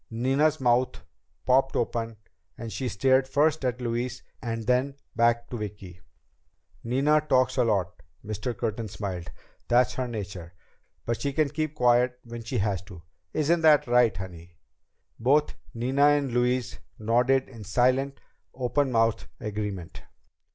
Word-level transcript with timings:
Nina's 0.09 0.59
mouth 0.59 1.03
popped 1.45 1.75
open 1.75 2.17
and 2.57 2.73
she 2.73 2.87
stared 2.87 3.27
first 3.27 3.63
at 3.63 3.79
Louise 3.81 4.23
and 4.41 4.65
then 4.65 4.95
back 5.15 5.47
to 5.51 5.57
Vicki. 5.57 6.01
"Nina 6.83 7.21
talks 7.29 7.55
a 7.57 7.63
lot." 7.63 8.01
Mr. 8.25 8.57
Curtin 8.57 8.87
smiled. 8.87 9.31
"That's 9.67 9.93
her 9.93 10.07
nature. 10.07 10.55
But 11.05 11.21
she 11.21 11.33
can 11.33 11.49
keep 11.49 11.75
quiet 11.75 12.17
when 12.23 12.41
she 12.43 12.57
has 12.57 12.81
to. 12.85 13.03
Isn't 13.31 13.61
that 13.61 13.85
right, 13.85 14.17
honey?" 14.17 14.57
Both 15.19 15.53
Nina 15.75 16.07
and 16.07 16.31
Louise 16.31 16.79
nodded 16.97 17.47
in 17.47 17.63
silent, 17.63 18.19
open 18.55 18.91
mouthed 18.91 19.27
agreement. 19.39 20.01